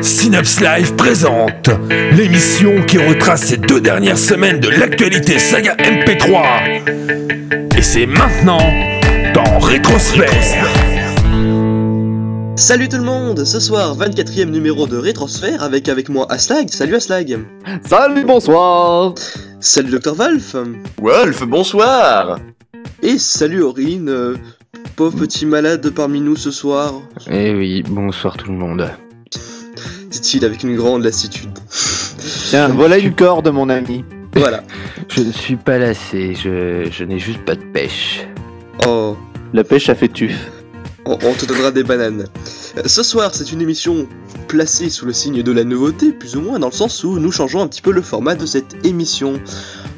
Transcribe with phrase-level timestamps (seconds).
[0.00, 1.70] Synapse Live présente
[2.12, 7.76] l'émission qui retrace ces deux dernières semaines de l'actualité saga MP3.
[7.76, 8.58] Et c'est maintenant
[9.34, 10.68] dans Rétrosphère.
[12.56, 16.68] Salut tout le monde, ce soir 24e numéro de Rétrosphère avec avec moi Aslag.
[16.70, 17.38] Salut Aslag.
[17.84, 19.14] Salut, bonsoir
[19.60, 20.56] Salut Dr Valf.
[21.00, 22.38] Wolf, bonsoir
[23.02, 24.36] Et salut Aurine, euh,
[24.96, 26.94] pauvre petit malade parmi nous ce soir,
[27.30, 28.88] Eh oui, bonsoir tout le monde.
[30.10, 31.50] dit-il avec une grande lassitude.
[32.48, 34.04] Tiens, voilà une corde, mon ami.
[34.34, 34.62] Voilà.
[35.08, 38.26] Je ne suis pas lassé, je, je n'ai juste pas de pêche.
[38.86, 39.16] Oh,
[39.52, 40.34] La pêche a fait tuf.
[41.04, 42.26] on, on te donnera des bananes.
[42.78, 44.06] Euh, Ce soir, c'est une émission
[44.48, 47.32] placée sous le signe de la nouveauté, plus ou moins, dans le sens où nous
[47.32, 49.34] changeons un petit peu le format de cette émission.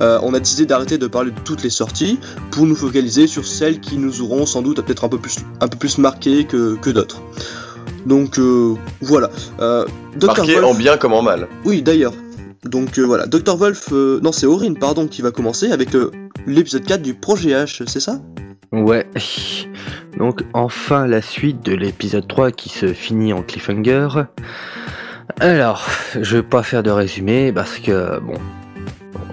[0.01, 2.19] Euh, on a décidé d'arrêter de parler de toutes les sorties
[2.51, 5.69] pour nous focaliser sur celles qui nous auront sans doute peut-être un peu plus, un
[5.69, 7.23] peu plus marquées que, que d'autres.
[8.07, 9.31] Donc euh, voilà.
[9.61, 9.85] Euh,
[10.17, 10.27] Dr.
[10.27, 11.49] Marqué Wolf- en bien comme en mal.
[11.65, 12.13] Oui, d'ailleurs.
[12.65, 13.57] Donc euh, voilà, Dr.
[13.57, 15.91] Wolf, non c'est Aurine, pardon, qui va commencer avec
[16.47, 18.21] l'épisode 4 du Projet H, c'est ça?
[18.73, 19.07] Ouais.
[20.19, 24.09] Donc enfin la suite de l'épisode 3 qui se finit en cliffhanger.
[25.41, 25.87] Alors,
[26.21, 28.35] je vais pas faire de résumé parce que bon,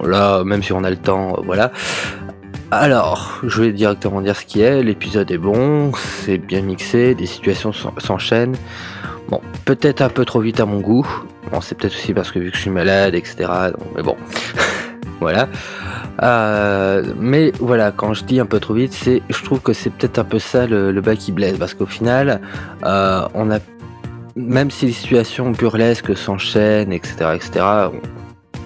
[0.07, 1.71] là même si on a le temps, euh, voilà.
[2.71, 4.81] Alors, je vais directement dire ce qui est.
[4.81, 5.91] L'épisode est bon,
[6.23, 8.55] c'est bien mixé, des situations s'en- s'enchaînent.
[9.27, 11.05] Bon, peut-être un peu trop vite à mon goût.
[11.51, 13.49] Bon, c'est peut-être aussi parce que vu que je suis malade, etc.
[13.95, 14.15] mais bon,
[15.19, 15.49] voilà.
[16.21, 19.89] Euh, mais voilà, quand je dis un peu trop vite, c'est, je trouve que c'est
[19.89, 22.41] peut-être un peu ça le, le bas qui blesse, parce qu'au final,
[22.83, 23.59] euh, on a,
[24.35, 27.65] même si les situations burlesques s'enchaînent, etc., etc.,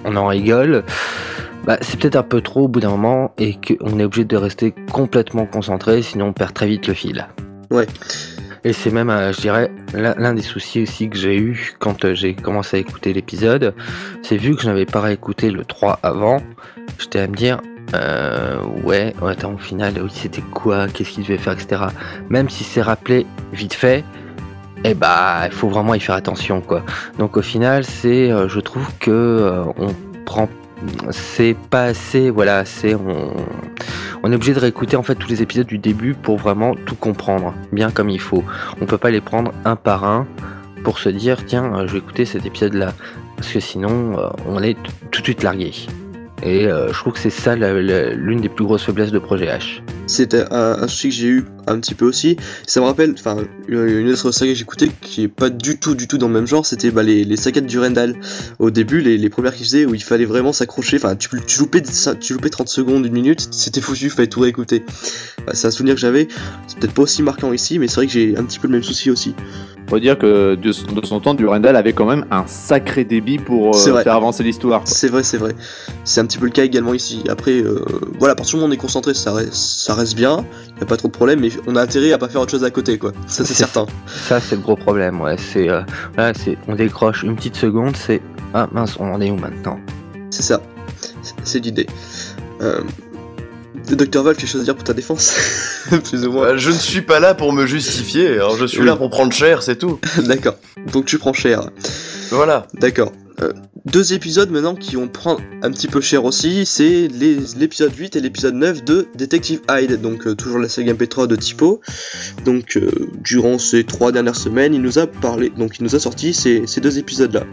[0.05, 0.83] on, on en rigole.
[1.65, 4.37] Bah, c'est peut-être un peu trop au bout d'un moment et qu'on est obligé de
[4.37, 7.27] rester complètement concentré, sinon on perd très vite le fil.
[7.71, 7.87] Ouais.
[8.63, 12.35] Et c'est même, euh, je dirais, l'un des soucis aussi que j'ai eu quand j'ai
[12.35, 13.73] commencé à écouter l'épisode.
[14.21, 16.41] C'est vu que je n'avais pas réécouté le 3 avant,
[16.99, 17.59] j'étais à me dire,
[17.93, 21.83] euh, ouais, attends, au final, oui, c'était quoi, qu'est-ce qu'il devait faire, etc.
[22.29, 24.03] Même si c'est rappelé vite fait,
[24.83, 26.83] eh bah, il faut vraiment y faire attention, quoi.
[27.19, 29.93] Donc au final, c'est, euh, je trouve que euh, on
[30.25, 30.49] prend,
[31.11, 33.33] c'est pas assez, voilà, c'est on,
[34.23, 36.95] on est obligé de réécouter en fait tous les épisodes du début pour vraiment tout
[36.95, 38.43] comprendre, bien comme il faut.
[38.81, 40.27] On peut pas les prendre un par un
[40.83, 42.93] pour se dire, tiens, euh, je vais écouter cet épisode-là,
[43.37, 44.17] parce que sinon,
[44.47, 44.77] on est
[45.11, 45.71] tout de suite largué.
[46.43, 49.81] Et euh, je trouve que c'est ça l'une des plus grosses faiblesses de Projet H.
[50.05, 52.35] C'était un, un souci que j'ai eu un petit peu aussi.
[52.67, 53.37] Ça me rappelle, enfin,
[53.67, 56.45] une autre saga que j'écoutais qui est pas du tout, du tout dans le même
[56.45, 58.15] genre, c'était bah, les, les sagas de Durendal.
[58.59, 61.59] Au début, les, les premières qu'ils faisaient où il fallait vraiment s'accrocher, enfin, tu, tu,
[61.59, 61.81] loupais,
[62.19, 64.83] tu loupais 30 secondes, une minute, c'était foutu, fallait tout réécouter.
[65.47, 66.27] Bah, c'est un souvenir que j'avais.
[66.67, 68.73] C'est peut-être pas aussi marquant ici, mais c'est vrai que j'ai un petit peu le
[68.73, 69.33] même souci aussi.
[69.87, 73.37] Faut dire que de, son- de son temps, Durandal avait quand même un sacré débit
[73.37, 74.81] pour euh, faire avancer l'histoire.
[74.85, 75.55] C'est vrai, c'est vrai.
[76.03, 77.23] C'est un petit peu le cas également ici.
[77.29, 77.85] Après, euh,
[78.17, 80.43] voilà, à partir du moment où on est concentré, ça reste, ça reste bien,
[80.79, 82.63] y a pas trop de problème, mais on a intérêt à pas faire autre chose
[82.63, 83.11] à côté, quoi.
[83.27, 83.85] Ça, c'est certain.
[84.07, 85.35] Ça, c'est le gros problème, ouais.
[85.37, 85.81] C'est, euh,
[86.17, 88.21] là, c'est, on décroche une petite seconde, c'est,
[88.55, 89.79] ah mince, on en est où maintenant?
[90.31, 90.61] C'est ça.
[91.43, 91.85] C'est- l'idée.
[92.61, 92.81] Euh...
[93.91, 95.35] Docteur Val, quelque chose à dire pour ta défense?
[96.09, 96.45] Plus ou moins.
[96.45, 98.85] Euh, je ne suis pas là pour me justifier, alors je suis Oui.
[98.87, 99.99] là pour prendre cher, c'est tout.
[100.25, 100.55] D'accord.
[100.91, 101.69] Donc tu prends cher.
[102.31, 102.65] Voilà.
[102.73, 103.11] D'accord.
[103.41, 103.53] Euh,
[103.85, 108.19] deux épisodes maintenant qui vont prendre un petit peu cher aussi, c'est l'épisode 8 et
[108.19, 111.81] l'épisode 9 de Detective Hyde, donc euh, toujours la saga MP3 de Typo.
[112.45, 112.89] Donc euh,
[113.23, 116.65] durant ces trois dernières semaines, il nous a parlé, donc il nous a sorti ces,
[116.81, 117.43] deux épisodes-là.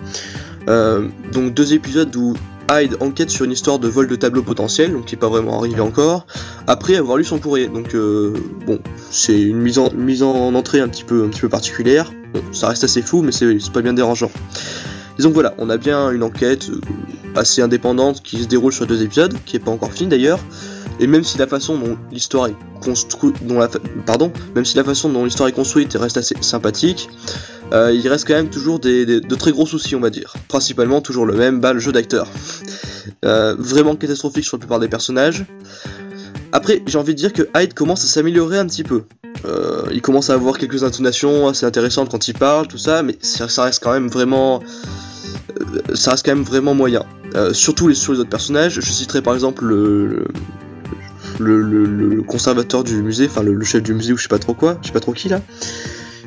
[0.69, 2.35] Euh, donc deux épisodes où
[2.71, 5.59] Hyde enquête sur une histoire de vol de tableau potentiel, donc qui n'est pas vraiment
[5.59, 6.27] arrivé encore,
[6.67, 7.67] après avoir lu son courrier.
[7.67, 7.95] Donc
[8.67, 8.79] bon,
[9.11, 12.11] c'est une mise en, mise en entrée un petit peu, un petit peu particulière.
[12.33, 14.31] Bon, ça reste assez fou, mais c'est pas bien dérangeant.
[15.19, 16.81] Et donc voilà, on a bien une enquête euh,
[17.35, 20.41] assez indépendante qui se déroule sur deux épisodes, qui est pas encore finie d'ailleurs.
[21.01, 23.37] Et même si la façon dont l'histoire est construite,
[24.07, 27.09] pardon, même si la façon dont l'histoire est construite reste assez sympathique,
[27.73, 30.35] euh, il reste quand même toujours de très gros soucis, on va dire.
[30.49, 32.29] Principalement toujours le même, bah le jeu d'acteur.
[33.25, 35.45] Euh, vraiment catastrophique sur la plupart des personnages.
[36.53, 39.05] Après, j'ai envie de dire que Hyde commence à s'améliorer un petit peu.
[39.47, 43.17] Euh, il commence à avoir quelques intonations assez intéressantes quand il parle, tout ça, mais
[43.23, 44.63] ça, reste quand même vraiment,
[45.59, 47.05] euh, ça reste quand même vraiment moyen.
[47.35, 50.27] Euh, surtout les, sur les autres personnages, je citerai par exemple le,
[51.39, 54.77] le, conservateur du musée, enfin le, chef du musée ou je sais pas trop quoi,
[54.83, 55.41] je sais pas trop qui là,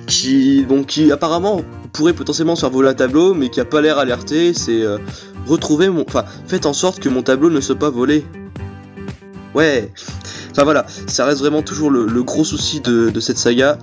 [0.08, 1.62] qui donc qui apparemment
[1.94, 4.56] pourrait potentiellement se faire voler un tableau, mais qui a pas l'air alerté.
[4.56, 4.84] C'est
[5.46, 8.26] retrouver mon, enfin faites en sorte que mon tableau ne soit pas volé.
[9.56, 9.90] Ouais.
[10.52, 13.80] Enfin voilà, ça reste vraiment toujours le, gros souci de, cette saga.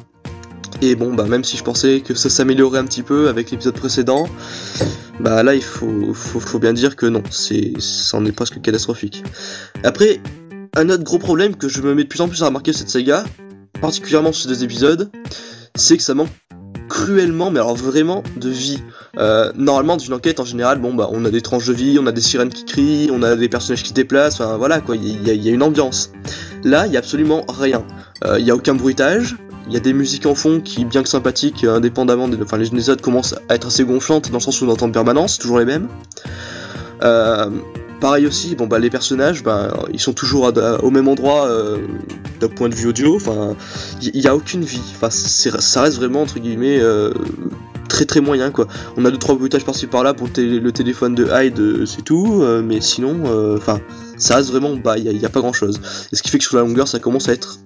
[0.82, 3.74] Et bon, bah même si je pensais que ça s'améliorait un petit peu avec l'épisode
[3.74, 4.28] précédent,
[5.20, 9.24] bah là il faut bien dire que non, c'est, c'en est presque catastrophique.
[9.84, 10.20] Après,
[10.76, 12.90] un autre gros problème que je me mets de plus en plus à remarquer cette
[12.90, 13.24] saga,
[13.80, 15.10] particulièrement sur ces deux épisodes,
[15.74, 16.30] c'est que ça manque
[16.88, 18.82] cruellement, mais alors vraiment, de vie.
[19.18, 21.98] Euh, normalement, dans une enquête, en général, bon, bah, on a des tranches de vie,
[22.00, 24.80] on a des sirènes qui crient, on a des personnages qui se déplacent, enfin voilà
[24.80, 26.10] quoi, il y, a- une ambiance.
[26.64, 27.84] Là, il y a absolument rien.
[28.24, 29.36] Euh, Il y a aucun bruitage,
[29.66, 32.40] il y a des musiques en fond qui, bien que sympathiques, euh, indépendamment des.
[32.42, 34.86] Enfin, les les autres commencent à être assez gonflantes dans le sens où on entend
[34.86, 35.88] en permanence, toujours les mêmes.
[37.02, 37.50] Euh,
[38.00, 41.78] pareil aussi, bon bah les personnages, bah, ils sont toujours au même endroit euh,
[42.40, 43.16] d'un point de vue audio.
[43.16, 43.56] Enfin,
[44.00, 44.82] il y, a aucune vie.
[44.96, 47.12] Enfin, ça reste vraiment entre guillemets euh,
[48.06, 48.66] très très moyen quoi.
[48.96, 51.86] On a deux trois bruitages par-ci par-là pour le, télé- le téléphone de Hyde, euh,
[51.86, 52.40] c'est tout.
[52.42, 53.80] euh, mais sinon, euh, enfin,
[54.16, 55.80] ça reste vraiment bah il y, a- pas grand-chose.
[56.12, 57.58] Et ce qui fait que sur la longueur, ça commence à être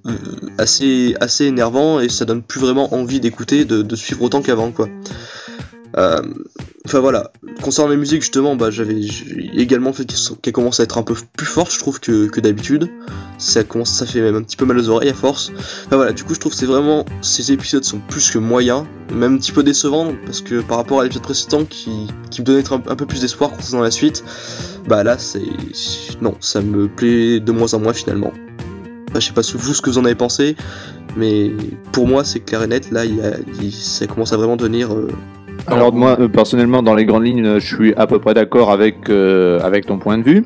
[0.58, 4.88] assez assez énervant et ça donne plus vraiment envie d'écouter, de suivre autant qu'avant quoi.
[5.98, 6.22] Euh,
[6.86, 7.32] Enfin voilà,
[7.62, 9.00] concernant les musiques justement, bah j'avais
[9.54, 10.06] également fait
[10.40, 12.88] qu'elles commencent à être un peu plus fortes, je trouve que, d'habitude.
[13.38, 15.50] Ça commence, ça fait même un petit peu mal aux oreilles à force.
[15.86, 18.84] Enfin voilà, du coup je trouve que c'est vraiment ces épisodes sont plus que moyens,
[19.12, 22.06] même un petit peu décevants parce que par rapport à l'épisode précédent qui,
[22.38, 24.22] me donnait un, peu plus d'espoir concernant la suite,
[24.86, 25.42] bah là c'est
[26.20, 28.32] non, ça me plaît de moins en moins finalement.
[29.10, 30.54] Enfin, je sais pas vous ce que vous en avez pensé,
[31.16, 31.50] mais
[31.90, 32.92] pour moi c'est clair et net.
[32.92, 33.16] Là, il
[33.60, 35.08] y ça commence à vraiment devenir euh,
[35.68, 39.08] Alors moi, euh, personnellement, dans les grandes lignes, je suis à peu près d'accord avec,
[39.08, 40.44] euh, avec ton point de vue.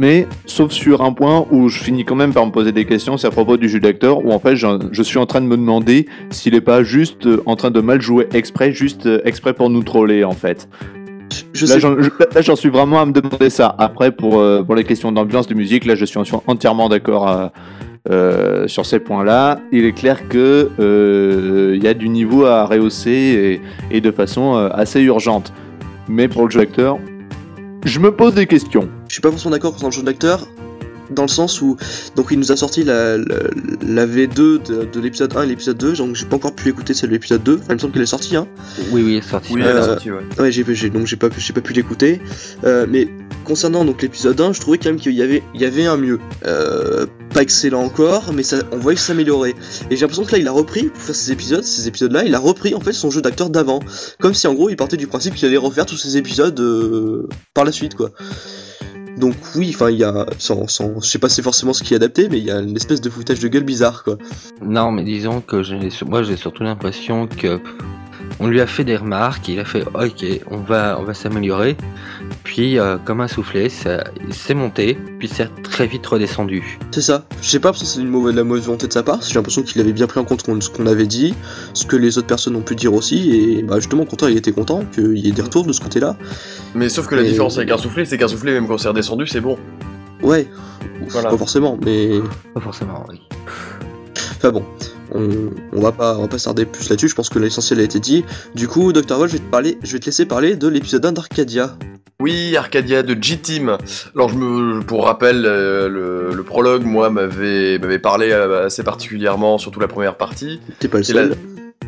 [0.00, 3.16] Mais sauf sur un point où je finis quand même par me poser des questions,
[3.16, 5.46] c'est à propos du jeu d'acteur, où en fait je, je suis en train de
[5.46, 9.20] me demander s'il est pas juste euh, en train de mal jouer exprès, juste euh,
[9.24, 10.68] exprès pour nous troller en fait.
[11.52, 13.74] je Là j'en suis vraiment à me demander ça.
[13.76, 17.50] Après pour, pour les questions d'ambiance, de musique, là je suis en- entièrement d'accord
[18.10, 19.60] euh, euh, sur ces points-là.
[19.72, 23.60] Il est clair que euh, il y a du niveau à rehausser
[23.90, 25.52] et, et de façon euh, assez urgente.
[26.08, 26.98] Mais pour le jeu d'acteur,
[27.84, 28.88] je me pose des questions.
[29.08, 30.46] Je suis pas forcément d'accord concernant le jeu d'acteur,
[31.10, 31.76] dans le sens où
[32.16, 33.24] donc il nous a sorti la, la,
[33.86, 36.92] la V2 de, de l'épisode 1 et l'épisode 2, donc j'ai pas encore pu écouter
[36.94, 38.46] celle de l'épisode 2, enfin, il me semble qu'elle est sortie, hein.
[38.92, 39.20] Oui, oui.
[39.50, 40.18] Oui, elle est Euh, sortie, ouais.
[40.38, 42.20] Ouais, j'ai, j'ai- donc j'ai pas, j'ai pas pu l'écouter.
[42.64, 43.08] Euh, mais
[43.48, 45.96] concernant donc l'épisode 1, je trouvais quand même qu'il y avait, il y avait un
[45.96, 46.20] mieux.
[46.46, 49.54] Euh, pas excellent encore, mais ça, on voyait s'améliorait.
[49.90, 52.34] Et j'ai l'impression que là, il a repris, pour faire ces épisodes, ces épisodes-là, il
[52.34, 53.80] a repris en fait son jeu d'acteur d'avant.
[54.20, 57.28] Comme si en gros, il partait du principe qu'il allait refaire tous ces épisodes euh,
[57.54, 58.10] par la suite, quoi.
[59.16, 61.92] Donc oui, enfin, il y a, sans, sans, je sais pas c'est forcément ce qui
[61.92, 64.16] est adapté, mais il y a une espèce de foutage de gueule bizarre, quoi.
[64.62, 65.56] Non, mais disons que
[66.04, 67.60] moi j'ai surtout l'impression que
[68.40, 71.76] on lui a fait des remarques, il a fait ok, on va, on va s'améliorer.
[72.48, 76.78] Puis euh, comme un soufflet, ça, il s'est monté, puis c'est très vite redescendu.
[76.90, 77.24] C'est ça.
[77.42, 79.20] Je sais pas si c'est une mauvaise, la mauvaise volonté de sa part.
[79.20, 81.34] J'ai l'impression qu'il avait bien pris en compte ce qu'on avait dit,
[81.74, 84.38] ce que les autres personnes ont pu dire aussi, et bah justement, au contraire, il
[84.38, 86.16] était content qu'il y ait des retours de ce côté-là.
[86.74, 89.26] Mais sauf que la différence avec un soufflé, c'est qu'un soufflé, même quand c'est redescendu,
[89.26, 89.58] c'est bon.
[90.22, 90.48] Ouais,
[91.08, 91.28] Voilà.
[91.28, 92.08] pas forcément, mais
[92.54, 93.20] Pas forcément, oui.
[94.38, 94.64] enfin bon.
[95.14, 97.82] On, on va pas on va pas s'arder plus là-dessus, je pense que l'essentiel a
[97.82, 98.24] été dit.
[98.54, 99.16] Du coup, Dr.
[99.18, 101.76] Wolf, je vais te parler, je vais te laisser parler de l'épisode 1 d'Arcadia.
[102.20, 103.78] Oui, Arcadia de G-Team.
[104.16, 109.56] Alors, je me, pour rappel, euh, le, le prologue, moi, m'avait parlé euh, assez particulièrement,
[109.56, 110.60] surtout la première partie.
[110.80, 111.36] T'es pas le seul.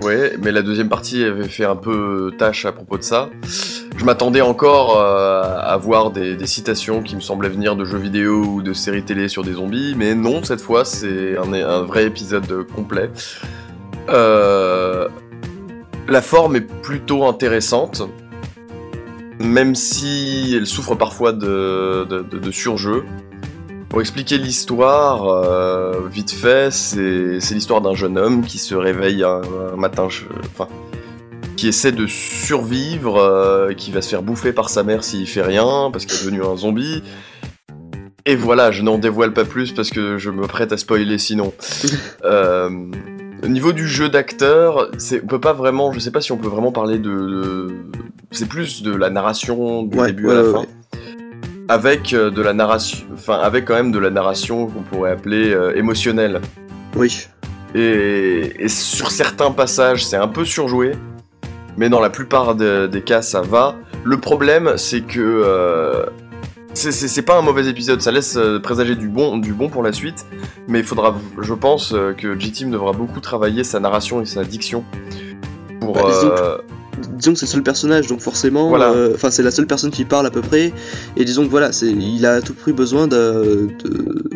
[0.02, 3.28] Ouais, mais la deuxième partie avait fait un peu tâche à propos de ça.
[3.96, 8.42] Je m'attendais encore euh, à voir des, citations qui me semblaient venir de jeux vidéo
[8.44, 12.66] ou de séries télé sur des zombies, mais non, cette fois, c'est un, vrai épisode
[12.74, 13.10] complet.
[14.08, 15.06] Euh,
[16.08, 18.02] la forme est plutôt intéressante,
[19.38, 22.50] même si elle souffre parfois de, de.
[23.90, 29.24] Pour expliquer l'histoire, euh, vite fait, c'est c'est l'histoire d'un jeune homme qui se réveille
[29.24, 29.40] un,
[29.72, 30.68] un matin, je- enfin,
[31.56, 35.42] qui essaie de survivre, euh, qui va se faire bouffer par sa mère s'il fait
[35.42, 37.02] rien, parce qu'il est devenu un zombie.
[38.26, 41.52] Et voilà, je n'en dévoile pas plus parce que je me prête à spoiler sinon.
[42.24, 42.68] Euh,
[43.42, 46.36] au niveau du jeu d'acteur, c'est- on peut pas vraiment, je sais pas si on
[46.36, 47.74] peut vraiment parler de, de-
[48.30, 50.68] c'est plus de la narration du Ouais, début ouais, à la ouais, fin ouais.
[51.70, 55.54] Avec euh, de la narration, enfin avec quand même de la narration qu'on pourrait appeler
[55.54, 56.40] euh, émotionnelle.
[56.96, 57.28] Oui.
[57.76, 60.92] Et, et sur certains passages, c'est un peu surjoué,
[61.76, 63.76] mais dans la plupart de- des cas, ça va.
[64.02, 66.06] Le problème, c'est que euh,
[66.74, 69.92] c'est- pas un mauvais épisode, ça laisse euh, présager du bon, du bon pour la
[69.92, 70.26] suite,
[70.66, 74.82] mais il faudra, je pense, que G-Team devra beaucoup travailler sa narration et sa diction
[75.80, 75.92] pour.
[75.94, 76.58] Bah,
[77.16, 78.90] disons que c'est le seul personnage, donc forcément, Voilà.
[78.92, 80.72] euh, enfin c'est la seule personne qui parle à peu près,
[81.16, 84.30] et disons que voilà, c'est, il a à tout prix besoin de, de-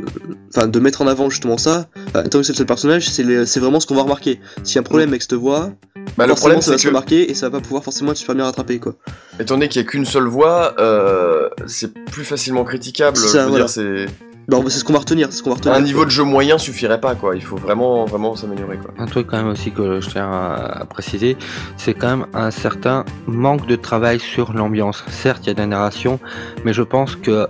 [0.51, 1.89] enfin de mettre en avant justement ça.
[2.09, 4.41] Enfin, donné que c'est le seul personnage, c'est vraiment ce qu'on va remarquer.
[4.63, 5.71] S'il y a un problème avec cette voix,
[6.17, 8.19] Bah, le problème, ça va se que, remarquer et ça va pas pouvoir forcément être
[8.19, 8.95] super bien rattrapé quoi.
[9.41, 13.17] étant donné qu'il n'y a qu'une seule voix, euh, c'est plus facilement critiquable.
[13.17, 13.65] Ça, je veux voilà.
[13.65, 14.07] dire, c'est
[14.49, 15.75] Bah, c'est ce qu'on va retenir, c'est ce qu'on va retenir.
[15.75, 17.35] un niveau de jeu moyen suffirait pas, quoi.
[17.35, 18.93] Il faut vraiment, vraiment s'améliorer, quoi.
[18.99, 21.37] Un truc quand même aussi que je tiens à préciser,
[21.77, 25.05] c'est quand même un certain manque de travail sur l'ambiance.
[25.09, 26.21] Certes, il y a de la narration,
[26.65, 27.47] mais je pense que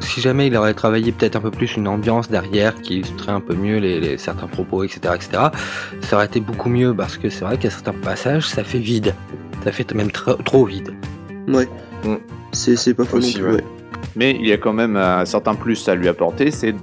[0.00, 3.40] si jamais il aurait travaillé peut-être un peu plus une ambiance derrière qui illustrerait un
[3.40, 5.42] peu mieux les, les- certains propos, etc., etc.,
[6.00, 9.14] ça aurait été beaucoup mieux parce que c'est vrai qu'à certains passages, ça fait vide.
[9.62, 10.94] Ça fait même tr- trop vide.
[11.48, 11.68] Ouais.
[12.04, 12.14] Mm.
[12.52, 13.42] C'est c'est pas faux ouais.
[13.42, 13.64] ouais.
[14.16, 16.74] Mais il y a quand même un certain plus à lui apporter, c'est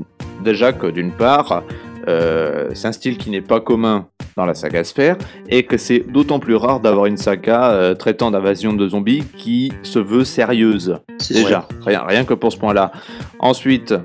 [0.43, 1.63] déjà que d'une part,
[2.07, 5.17] euh, c'est un style qui n'est pas commun dans la saga Sphère,
[5.49, 9.73] et que c'est d'autant plus rare d'avoir une saga euh, traitant d'invasion de zombies qui
[9.81, 10.99] se veut sérieuse.
[11.17, 12.91] C'est Déjà, rien, rien que pour ce point-là.
[13.39, 13.95] Ensuite,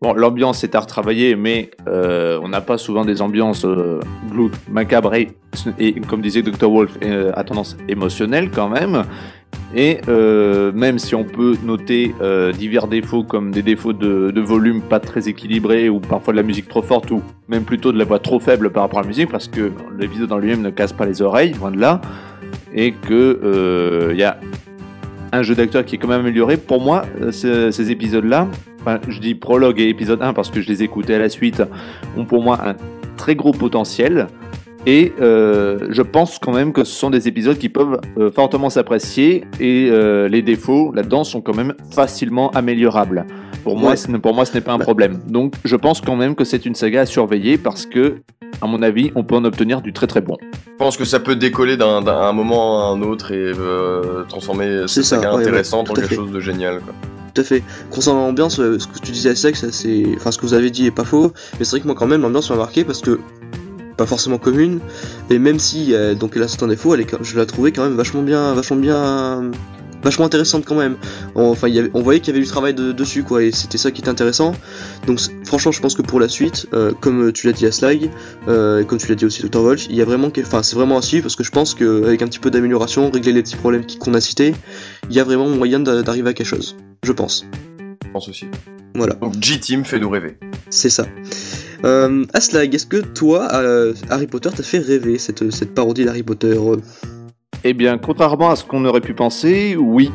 [0.00, 4.52] bon, l'ambiance est à retravailler, mais euh, on n'a pas souvent des ambiances euh, glauques,
[4.68, 5.32] macabres et,
[5.78, 6.70] et, comme disait Dr.
[6.70, 9.04] Wolf, euh, à tendance émotionnelle quand même.
[9.74, 14.80] Et euh, même si on peut noter euh, divers défauts comme des défauts de, volume
[14.82, 18.04] pas très équilibré ou parfois de la musique trop forte ou même plutôt de la
[18.04, 20.92] voix trop faible par rapport à la musique parce que l'épisode dans lui-même ne casse
[20.92, 22.00] pas les oreilles, loin de là,
[22.74, 24.38] et que il y a
[25.32, 26.56] un jeu d'acteur qui est quand même amélioré.
[26.56, 28.48] Pour moi, euh, ce- ces épisodes-là,
[28.80, 31.62] enfin, je dis prologue et épisode 1 parce que je les écoutais à la suite,
[32.16, 32.74] ont pour moi un
[33.16, 34.26] très gros potentiel.
[34.86, 38.70] Et euh, je pense quand même que ce sont des épisodes qui peuvent euh, fortement
[38.70, 43.26] s'apprécier et euh, les défauts là-dedans sont quand même facilement améliorables.
[43.62, 43.96] Pour moi, Ouais.
[43.96, 44.84] ce n'est- pour moi, ce n'est pas un Bah.
[44.84, 45.20] problème.
[45.28, 48.22] Donc, je pense quand même que c'est une saga à surveiller parce que,
[48.62, 50.38] à mon avis, on peut en obtenir du très très bon.
[50.64, 54.24] Je pense que ça peut décoller d'un d'un un moment à un autre et euh,
[54.30, 56.14] transformer cette ça, saga ouais, ouais, intéressante en quelque fait.
[56.14, 56.94] chose de génial, quoi.
[57.34, 57.62] Tout à fait.
[57.90, 60.86] Concernant l'ambiance, ce que tu disais à ça, c'est, enfin ce que vous avez dit
[60.86, 63.20] est pas faux, mais c'est vrai que moi quand même l'ambiance m'a marqué parce que
[64.00, 64.80] pas forcément commune,
[65.28, 67.84] et même si euh, donc elle a certains défauts, elle est, je la trouvais quand
[67.84, 69.50] même vachement bien, vachement bien,
[70.02, 70.96] vachement intéressante quand même.
[71.34, 73.42] On, enfin, il y avait- on voyait qu'il y avait du travail de- dessus quoi,
[73.42, 74.52] et c'était ça qui était intéressant.
[75.06, 78.08] Donc franchement, je pense que pour la suite, euh, comme tu l'as dit à Slag,
[78.48, 79.60] euh, et comme tu l'as dit aussi Dr.
[79.60, 82.22] Wolf, il y a vraiment, enfin c'est vraiment à suivre parce que je pense qu'avec
[82.22, 84.54] un petit peu d'amélioration, régler les petits problèmes qu'on a cités,
[85.10, 86.74] il y a vraiment moyen d'a- d'arriver à quelque chose.
[87.04, 87.44] Je pense.
[88.06, 88.46] Je pense aussi.
[88.94, 89.14] Voilà.
[89.16, 90.38] Donc G-Team fait nous rêver.
[90.70, 91.04] C'est ça.
[91.84, 96.22] Euh, Aslag, est-ce que toi, euh, Harry Potter, t'a fait rêver cette, cette parodie d'Harry
[96.22, 96.58] Potter
[97.64, 100.10] Eh bien, contrairement à ce qu'on aurait pu penser, oui.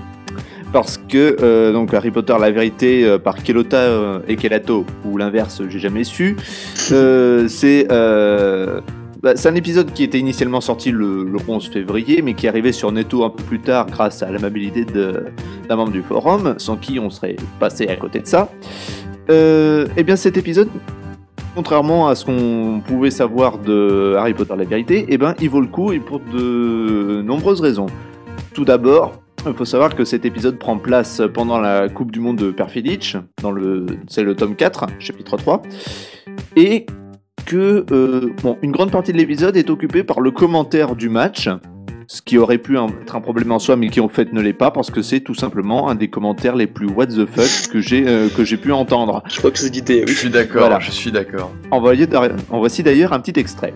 [0.73, 5.61] Parce que euh, donc Harry Potter, la vérité euh, par Kelota et Kelato, ou l'inverse,
[5.69, 6.35] j'ai jamais su.
[6.75, 7.87] c'est
[9.23, 12.71] bah, c'est un épisode qui était initialement sorti le, le 11 février, mais qui arrivé
[12.71, 16.99] sur Netto un peu plus tard grâce à l'amabilité d'un membre du forum, sans qui
[16.99, 18.49] on serait passé à côté de ça.
[19.29, 20.67] Eh bien, cet épisode,
[21.55, 25.61] contrairement à ce qu'on pouvait savoir de Harry Potter la vérité, eh ben, il vaut
[25.61, 27.87] le coup et pour de nombreuses raisons.
[28.53, 29.13] Tout d'abord,
[29.47, 33.17] il faut savoir que cet épisode prend place pendant la Coupe du Monde de Perfiditch,
[33.41, 35.61] dans le, c'est le tome 4, chapitre 3,
[36.57, 36.85] et
[37.45, 41.47] que euh, une grande partie de l'épisode est occupée par le commentaire du match,
[42.07, 44.53] ce qui aurait pu être un problème en soi, mais qui en fait ne l'est
[44.53, 47.79] pas, parce que c'est tout simplement un des commentaires les plus what the fuck que
[47.81, 49.23] j'ai euh, que j'ai pu entendre.
[49.27, 50.17] Je crois que c'est l'idée, Je oui.
[50.17, 50.79] suis d'accord, Voilà.
[50.79, 51.51] je suis d'accord.
[51.71, 53.73] En, en voici d'ailleurs un petit extrait.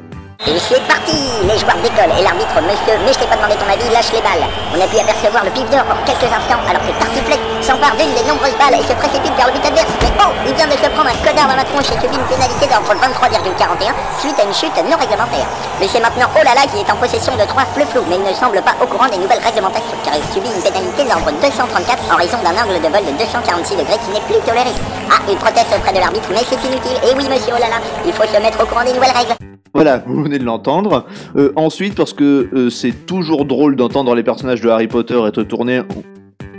[0.48, 1.12] Et c'est parti
[1.44, 4.22] Les joueurs décollent et l'arbitre, monsieur, mais je t'ai pas demandé ton avis, lâche les
[4.24, 4.48] balles.
[4.72, 8.10] On a pu apercevoir le pif d'or pour quelques instants alors que Tartiflette s'empare d'une
[8.18, 9.94] des nombreuses balles et se précipite vers but adverse.
[10.02, 12.26] Mais oh Il vient de se prendre un connard dans la tronche et subit une
[12.26, 15.46] pénalité d'ordre 23,41 suite à une chute non réglementaire.
[15.78, 18.26] Mais c'est maintenant Oh là là qui est en possession de trois fleux-flous, mais il
[18.26, 22.10] ne semble pas au courant des nouvelles réglementations car il subit une pénalité d'ordre 234
[22.10, 24.74] en raison d'un angle de vol de 246 degrés qui n'est plus toléré.
[25.14, 26.98] Ah, il proteste auprès de l'arbitre, mais c'est inutile.
[27.06, 29.38] Et oui, monsieur Oh là là, il faut se mettre au courant des nouvelles règles.
[29.78, 31.06] Voilà, vous venez de l'entendre.
[31.38, 35.44] Euh, ensuite, parce que euh, c'est toujours drôle d'entendre les personnages de Harry Potter être
[35.44, 35.82] tournés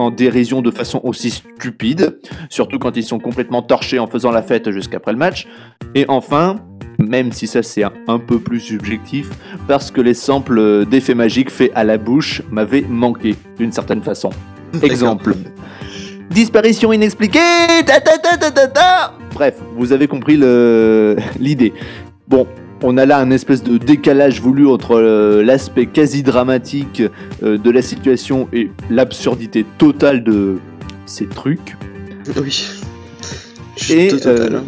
[0.00, 4.42] en, dérision de façon aussi stupide, surtout quand ils sont complètement torchés en faisant la
[4.42, 5.46] fête jusqu'après le match.
[5.94, 6.56] Et enfin,
[6.98, 9.30] même si ça c'est un, peu plus subjectif,
[9.66, 14.30] parce que les samples d'effets magiques faits à la bouche m'avaient manqué d'une certaine façon.
[14.82, 15.34] Exemple.
[16.30, 17.38] Disparition inexpliquée
[17.84, 18.18] ta, ta,
[18.68, 19.14] ta.
[19.34, 21.72] Bref, vous avez compris le- l'idée.
[22.28, 22.46] Bon,
[22.82, 27.02] on a là un espèce de décalage voulu entre euh, l'aspect quasi dramatique
[27.42, 30.56] euh, de la situation et l'absurdité totale de
[31.06, 31.76] ces trucs.
[32.40, 32.70] Oui.
[33.90, 34.64] Et, euh, hein.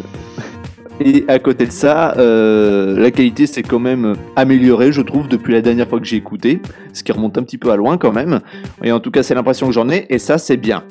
[0.99, 5.53] Et à côté de ça, euh, la qualité s'est quand même améliorée, je trouve, depuis
[5.53, 6.61] la dernière fois que j'ai écouté,
[6.93, 8.41] ce qui remonte un petit peu à loin quand même.
[8.83, 10.83] Et en tout cas, c'est l'impression que j'en ai, et ça, c'est bien.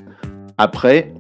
[0.59, 1.15] Après,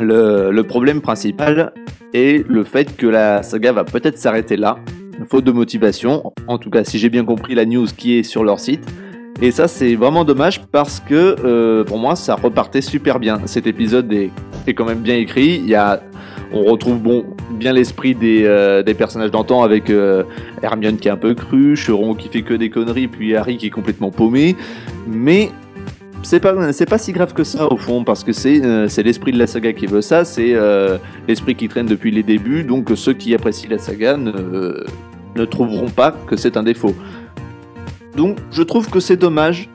[0.00, 1.72] le, le problème principal,
[2.14, 4.78] et le fait que la saga va peut-être s'arrêter là,
[5.24, 6.32] faute de motivation.
[6.46, 8.86] En tout cas, si j'ai bien compris la news qui est sur leur site.
[9.42, 13.40] Et ça, c'est vraiment dommage parce que euh, pour moi, ça repartait super bien.
[13.44, 14.30] Cet épisode est,
[14.72, 15.56] quand même bien écrit.
[15.56, 16.00] Il y a,
[16.52, 20.22] on retrouve bon bien l'esprit des, euh, des personnages d'antan avec euh,
[20.62, 23.66] Hermione qui est un peu crue, Cheron qui fait que des conneries, puis Harry qui
[23.66, 24.56] est complètement paumé.
[25.06, 25.50] Mais
[26.26, 29.04] c'est pas c'est pas si grave que ça au fond parce que c'est euh, c'est
[29.04, 32.64] l'esprit de la saga qui veut ça, c'est euh, l'esprit qui traîne depuis les débuts.
[32.64, 34.84] Donc ceux qui apprécient la saga ne,
[35.36, 36.94] ne trouveront pas que c'est un défaut.
[38.16, 39.70] Donc je trouve que c'est dommage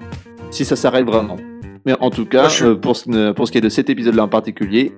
[0.50, 1.38] si ça s'arrête vraiment.
[1.86, 4.26] Mais en tout cas, je euh, pour, ce, pour ce qui est de cet épisode-là
[4.26, 4.92] en particulier,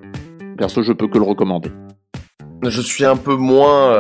[0.58, 1.70] perso, je peux que le recommander.
[2.64, 3.94] Je suis un peu moins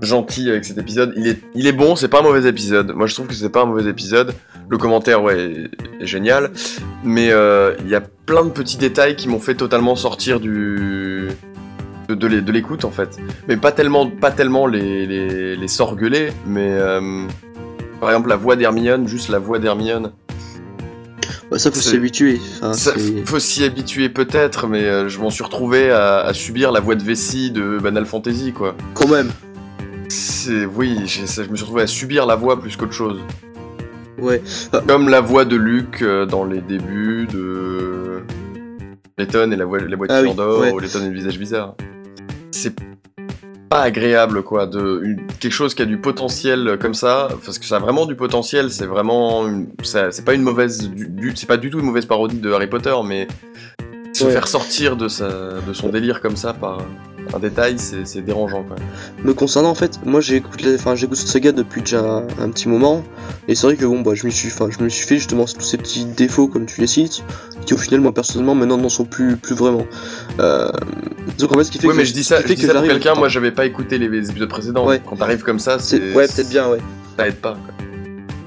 [0.00, 1.12] gentil avec cet épisode.
[1.16, 2.92] Il est, il est bon, c'est pas un mauvais épisode.
[2.92, 4.34] Moi, je trouve que c'est pas un mauvais épisode.
[4.68, 6.50] Le commentaire, ouais, est, est génial.
[7.04, 11.28] Mais euh, il y a plein de petits détails qui m'ont fait totalement sortir du
[12.08, 13.18] de, de l'é- de l'écoute en fait.
[13.48, 15.66] Mais pas tellement, pas tellement les, les, les
[16.46, 17.26] mais euh,
[18.00, 20.12] par exemple la voix d'Hermione, juste la voix d'Hermione.
[21.50, 22.40] Bah, ça, faut s'y habituer.
[22.58, 22.92] Enfin, Ça,
[23.24, 26.94] faut s'y habituer peut-être, mais euh, je m'en suis retrouvé à, à subir la voix
[26.94, 28.74] de Vessie de Banal Fantasy, quoi.
[28.92, 29.30] Quand même.
[30.08, 33.20] C'est, oui, je me suis retrouvé à subir la voix plus qu'autre chose.
[34.18, 34.42] Ouais.
[34.86, 38.22] Comme la voix de Luke euh, dans les débuts de
[39.16, 40.72] Letton et la voix, la oui, Fyandor, ouais.
[40.72, 41.74] ou Letton et le visage bizarre.
[42.50, 42.74] C'est
[43.68, 47.66] pas agréable, quoi, de une- quelque chose qui a du potentiel comme ça, parce que
[47.66, 48.70] ça a vraiment du potentiel.
[48.72, 49.46] C'est vraiment,
[49.82, 52.66] c'est pas une mauvaise, du, du- c'est pas du tout une mauvaise parodie de Harry
[52.66, 53.28] Potter, mais
[54.18, 54.32] se Ouais.
[54.32, 55.28] faire sortir de sa,
[55.66, 56.78] de son délire comme ça par
[57.34, 58.76] un détail, c'est dérangeant, quoi.
[59.22, 63.04] Me concernant, en fait, moi j'écoute cette saga depuis déjà un, un petit moment,
[63.48, 65.60] et c'est vrai que bon, bah, je me suis, je me suis fait justement tous
[65.62, 67.22] ces petits défauts comme tu les cites,
[67.66, 69.86] qui au final, moi personnellement, maintenant n'en sont plus, plus vraiment.
[70.40, 70.70] Euh...
[71.38, 72.66] Donc en fait, ce qui fait Oui, que mais je dis ça, je dis que
[72.66, 74.86] ça pour quelqu'un, moi j'avais pas écouté les, les épisodes précédents.
[74.86, 75.02] Ouais.
[75.06, 76.14] Quand t'arrives comme ça, c'est, c'est.
[76.14, 76.78] ouais, peut-être bien, ouais.
[77.18, 77.52] Ça aide pas.
[77.52, 77.74] quoi.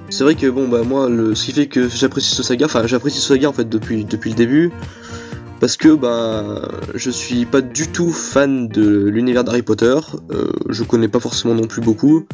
[0.10, 2.86] C'est vrai que bon bah moi le ce qui fait que j'apprécie ce saga, enfin
[2.86, 4.72] j'apprécie ce saga en fait depuis depuis le début
[5.62, 6.62] parce que bah
[6.96, 9.96] je suis pas du tout fan de l'univers d'Harry Potter,
[10.32, 12.26] euh, je connais pas forcément non plus beaucoup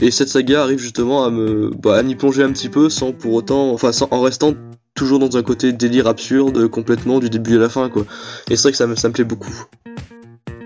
[0.00, 3.12] et cette saga arrive justement à me bah, à m'y plonger un petit peu sans
[3.12, 4.54] pour autant enfin sans, en restant
[4.94, 8.04] toujours dans un côté délire absurde complètement du début à la fin quoi.
[8.50, 9.64] Et c'est vrai que ça me ça me plaît beaucoup.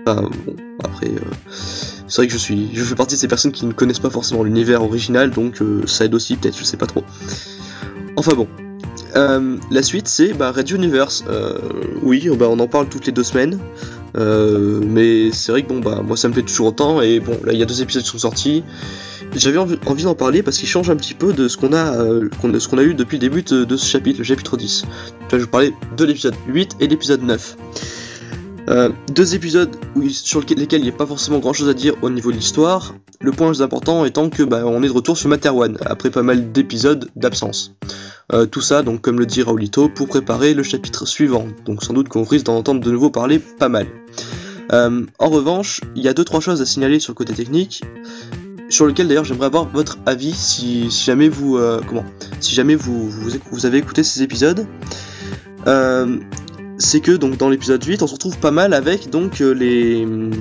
[0.05, 1.19] Enfin bon après euh,
[2.11, 4.09] c'est vrai que je suis, je fais partie de ces personnes qui ne connaissent pas
[4.09, 7.05] forcément l'univers original, donc euh, ça aide aussi, peut-être, je sais pas trop.
[8.17, 8.49] Enfin bon.
[9.15, 11.23] Euh, la suite, c'est bah, Red Universe.
[11.27, 11.57] Euh,
[12.01, 13.59] oui, bah, on en parle toutes les deux semaines.
[14.17, 17.01] Euh, mais c'est vrai que bon, bah, moi ça me plaît toujours autant.
[17.01, 18.63] Et bon, là, il y a deux épisodes qui sont sortis.
[19.35, 22.83] J'avais envie, d'en parler parce qu'ils changent un petit peu de ce qu'on a, a
[22.83, 24.83] eu depuis le début de, ce chapitre, le chapitre 10.
[25.31, 27.57] Là, je vous parlais de l'épisode 8 et l'épisode 9.
[28.69, 29.75] Euh, deux épisodes
[30.09, 32.93] sur lesquels il n'y a pas forcément grand chose à dire au niveau de l'histoire.
[33.19, 36.09] Le point le plus important étant que bah, on est de retour sur Materwan après
[36.09, 37.75] pas mal d'épisodes d'absence.
[38.33, 41.47] Euh, tout ça, donc comme le dit Raulito, pour préparer le chapitre suivant.
[41.65, 43.87] Donc sans doute qu'on risque d'en entendre de nouveau parler pas mal.
[44.71, 47.81] Euh, en revanche, il y a deux trois choses à signaler sur le côté technique,
[48.69, 51.81] sur lequel d'ailleurs j'aimerais avoir votre avis si, jamais vous euh,
[52.39, 53.09] si jamais vous,
[53.65, 54.65] avez écouté ces épisodes.
[56.77, 60.31] C'est que dans l'épisode 8, on se retrouve pas mal avec donc les hum,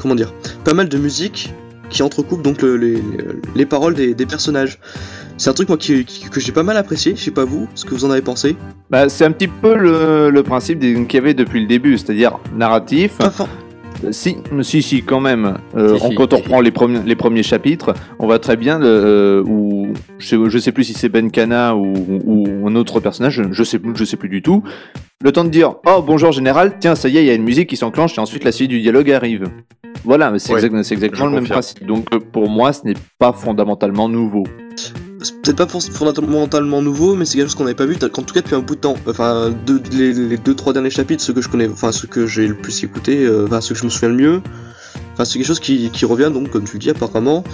[0.00, 0.32] comment dire,
[0.64, 1.52] pas mal de musique
[1.90, 3.02] qui entrecoupent donc le- les,
[3.54, 4.78] les paroles des personnages.
[5.36, 7.68] C'est un truc moi qui, qui- que j'ai pas mal apprécié, je sais pas vous,
[7.74, 8.56] ce que vous en avez pensé.
[8.90, 12.38] Bah, c'est un petit peu le, le principe qu'il y avait depuis le début, c'est-à-dire
[12.56, 13.18] narratif.
[14.10, 15.56] Si, si, si, quand même.
[15.76, 18.56] Euh, Si, on- si, quand on reprend les premiers, les premiers chapitres, on voit très
[18.56, 21.92] bien le, euh, où je sais, je sais plus si c'est Ben Kana ou,
[22.24, 24.62] ou un autre personnage, je sais, plus- je sais plus du tout.
[25.22, 27.44] Le temps de dire oh bonjour général, tiens ça y est, il y a une
[27.44, 29.44] musique qui s'enclenche et ensuite la suite du dialogue arrive.
[30.04, 31.86] Voilà, mais c'est Ouais, exact- c'est exactement je le même principe.
[31.86, 34.44] Donc euh, pour moi, ce n'est pas fondamentalement nouveau.
[35.24, 38.34] C'est peut-être pas fondamentalement nouveau, mais c'est quelque chose qu'on n'avait pas vu, en tout
[38.34, 38.96] cas depuis un bout de temps.
[39.08, 42.26] Enfin, deux- les, les deux trois derniers chapitres, ceux que je connais, enfin ceux que
[42.26, 44.42] j'ai le plus écouté, euh, enfin ceux que je me souviens le mieux.
[45.14, 47.44] Enfin, c'est quelque chose qui, qui revient donc, comme tu le dis, apparemment.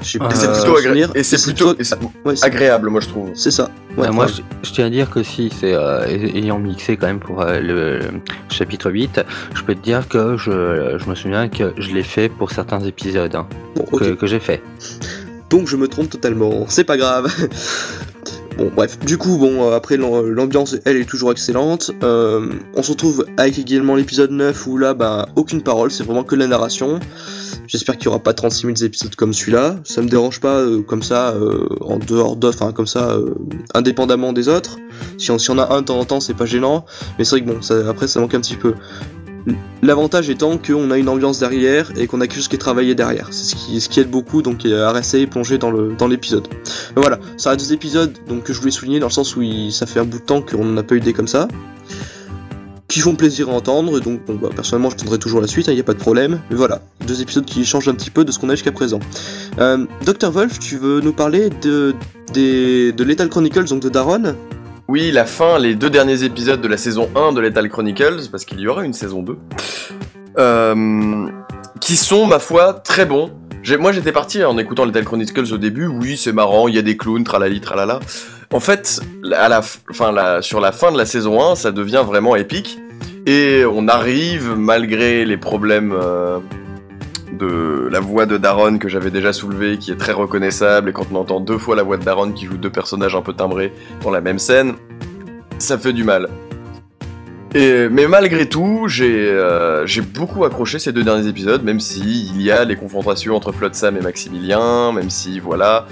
[0.00, 1.82] J'ai Et Et c'est Euh, plutôt, agré- et c'est plutôt et
[2.24, 3.28] ouais, agréable, moi je trouve.
[3.34, 3.70] c'est ça.
[3.98, 7.08] Ouais, Euh, moi, je, je tiens à dire que si c'est euh, ayant mixé quand
[7.08, 8.00] même pour euh, le
[8.48, 9.20] chapitre 8,
[9.54, 12.80] je peux te dire que je, je me souviens que je l'ai fait pour certains
[12.80, 14.62] épisodes hein, bon, que, que j'ai fait.
[15.50, 17.26] Donc je me trompe totalement, c'est pas grave.
[18.58, 21.90] bon bref, du coup bon euh, après l'am- l'ambiance elle est toujours excellente.
[22.04, 26.22] Euh, on se retrouve avec également l'épisode 9 où là bah aucune parole, c'est vraiment
[26.24, 27.00] que la narration.
[27.66, 29.76] J'espère qu'il y aura pas 36 000 épisodes comme celui-là.
[29.84, 33.34] Ça me dérange pas euh, comme ça euh, en dehors d'offres, enfin comme ça euh,
[33.74, 34.78] indépendamment des autres.
[35.18, 36.84] Si on, si a un de temps en temps c'est pas gênant,
[37.18, 38.74] mais c'est vrai que bon après ça manque un petit peu.
[39.82, 42.94] L'avantage étant qu'on a une ambiance derrière et qu'on a quelque chose qui est travaillé
[42.94, 43.28] derrière.
[43.30, 46.48] C'est ce qui, aide beaucoup, donc à rester plongé dans dans l'épisode.
[46.96, 49.86] Voilà, ça reste deux épisodes donc que je voulais souligner dans le sens où ça
[49.86, 51.48] fait un bout de temps qu'on n'a pas eu des comme ça.
[52.88, 55.80] Qui font plaisir à entendre, donc bah, personnellement je tendrai toujours la suite, il n'y
[55.80, 56.40] a pas de problème.
[56.50, 58.98] Mais voilà, deux épisodes qui changent un petit peu de ce qu'on a jusqu'à présent.
[59.60, 60.30] Euh, Dr.
[60.32, 61.94] Wolf, tu veux nous parler de,
[62.34, 64.34] de Lethal Chronicles, donc de Daron?
[64.92, 68.44] Oui, la fin, les deux derniers épisodes de la saison 1 de Lethal Chronicles, parce
[68.44, 69.38] qu'il y aura une saison 2,
[70.36, 71.28] euh,
[71.80, 73.30] qui sont, ma foi, très bons.
[73.78, 76.82] Moi, j'étais parti en écoutant Lethal Chronicles au début, oui, c'est marrant, il y a
[76.82, 78.00] des clowns, tralali, tralala.
[78.52, 78.98] En fait,
[80.40, 82.76] sur la fin de la saison 1, ça devient vraiment épique,
[83.26, 85.92] et on arrive, malgré les problèmes...
[85.92, 86.40] euh,
[87.32, 91.06] de la voix de Daron que j'avais déjà soulevé, qui est très reconnaissable, et quand
[91.12, 93.72] on entend deux fois la voix de Daron qui joue deux personnages un peu timbrés
[94.02, 94.74] dans la même scène,
[95.58, 96.28] ça fait du mal.
[97.54, 102.40] Et, mais malgré tout, j'ai euh, beaucoup accroché ces deux derniers épisodes, même si il
[102.40, 105.86] y a les confrontations entre Flotsam et Maximilien, même si voilà.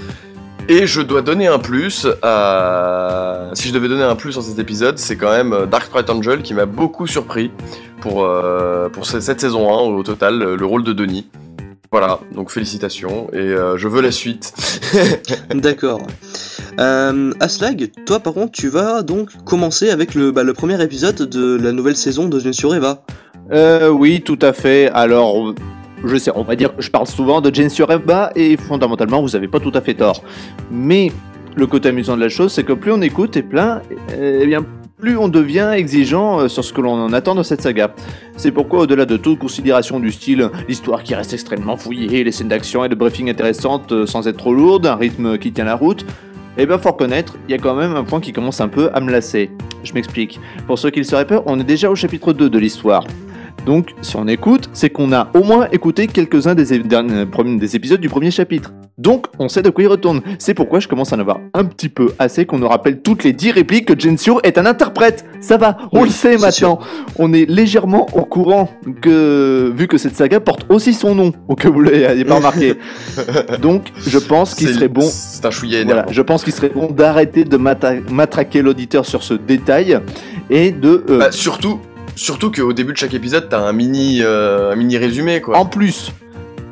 [0.70, 3.50] Et je dois donner un plus à.
[3.54, 6.42] Si je devais donner un plus sur cet épisode, c'est quand même Dark Sprite Angel
[6.42, 7.50] qui m'a beaucoup surpris
[8.02, 11.26] pour, euh, pour ce- cette saison 1 au total, le rôle de Denis.
[11.90, 14.52] Voilà, donc félicitations, et euh, je veux la suite.
[15.54, 16.02] D'accord.
[16.78, 21.16] Euh, Aslag, toi par contre, tu vas donc commencer avec le, bah, le premier épisode
[21.16, 23.04] de la nouvelle saison de Jane sur Eva.
[23.52, 24.90] Euh, oui, tout à fait.
[24.92, 25.54] Alors,
[26.04, 29.20] je sais, on va dire que je parle souvent de Jane sur Eva et fondamentalement,
[29.22, 30.22] vous avez pas tout à fait tort.
[30.70, 31.12] Mais
[31.56, 33.82] le côté amusant de la chose, c'est que plus on écoute et plein,
[34.16, 34.64] eh bien,
[34.98, 37.94] plus on devient exigeant euh, sur ce que l'on en attend de cette saga.
[38.36, 42.48] C'est pourquoi, au-delà de toute considération du style, l'histoire qui reste extrêmement fouillée, les scènes
[42.48, 45.76] d'action et de briefing intéressantes euh, sans être trop lourdes, un rythme qui tient la
[45.76, 46.04] route,
[46.56, 48.90] eh ben, faut reconnaître, il y a quand même un point qui commence un peu
[48.92, 49.50] à me lasser.
[49.84, 50.40] Je m'explique.
[50.66, 53.04] Pour ceux qui le seraient peur, on est déjà au chapitre 2 de l'histoire.
[53.68, 57.58] Donc, si on écoute, c'est qu'on a au moins écouté quelques-uns des, é- derniers- premiers-
[57.58, 58.72] des épisodes du premier chapitre.
[58.96, 60.22] Donc, on sait de quoi il retourne.
[60.38, 63.24] C'est pourquoi je commence à en avoir un petit peu assez qu'on nous rappelle toutes
[63.24, 65.26] les 10 répliques que Gensio est un interprète.
[65.42, 66.78] Ça va, on Oui, le sait maintenant.
[67.18, 68.70] On est légèrement au courant
[69.02, 72.36] que, vu que cette saga porte aussi son nom, au cas où vous l'ayez pas
[72.36, 72.72] remarqué.
[73.60, 76.70] Donc, je pense qu'il C'est- serait bon C'est un chouïa voilà, je pense qu'il serait
[76.70, 80.00] bon d'arrêter de matraquer l'auditeur sur ce détail
[80.48, 81.04] et de.
[81.10, 81.80] euh, Bah, surtout,
[82.18, 85.56] surtout qu'au début de chaque épisode, t'as un mini, euh, un mini résumé, quoi.
[85.56, 86.12] en plus,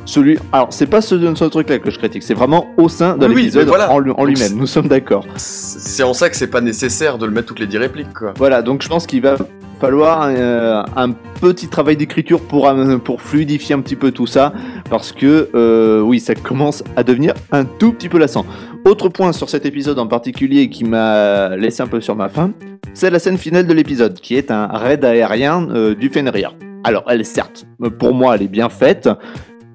[0.05, 0.39] celui.
[0.53, 3.35] Alors, c'est pas ce, ce truc-là que je critique, c'est vraiment au sein de Oui,
[3.37, 3.91] l'épisode voilà.
[3.91, 4.55] en, lui-même.
[4.57, 5.25] Nous sommes d'accord.
[5.37, 8.35] C'est en ça que c'est pas nécessaire de le mettre toutes les 10 répliques, quoi.
[8.37, 9.37] Voilà, donc je pense qu'il va
[9.81, 14.53] falloir euh, un petit travail d'écriture pour, euh, pour fluidifier un petit peu tout ça,
[14.89, 18.47] parce que euh, oui, ça commence à devenir un tout petit peu lassant.
[18.87, 22.53] Autre point sur cet épisode en particulier qui m'a laissé un peu sur ma faim,
[22.95, 26.55] c'est la scène finale de l'épisode, qui est un raid aérien euh, du Fenrir.
[26.85, 27.67] Alors, elle certes,
[27.99, 29.09] pour moi, elle est bien faite,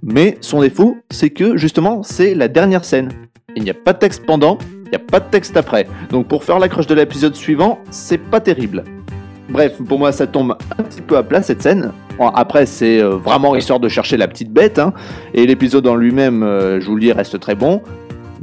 [0.02, 3.10] mais son défaut, c'est que justement, c'est la dernière scène.
[3.58, 5.88] Il n'y a pas de texte pendant, il n'y a pas de texte après.
[6.10, 8.86] Donc pour faire l'accroche de l'épisode suivant, c'est pas terrible.
[9.50, 11.92] Bref, pour moi, ça tombe un petit peu à plat cette scène.
[12.34, 14.94] Après, c'est euh, vraiment histoire de chercher la petite bête, hein.
[15.34, 17.82] et l'épisode en lui-même, euh, je vous le dis, reste très bon.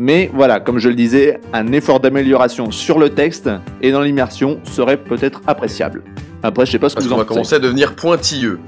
[0.01, 3.51] Mais voilà, comme je le disais, un effort d'amélioration sur le texte
[3.83, 6.05] et dans l'immersion serait peut-être appréciable.
[6.45, 7.35] Après, je sais pas ce que Parce vous en va pensez.
[7.35, 8.61] commencer à devenir pointilleux.